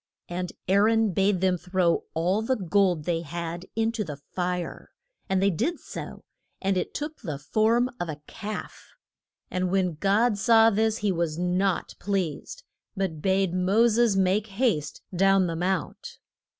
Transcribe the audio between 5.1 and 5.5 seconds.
And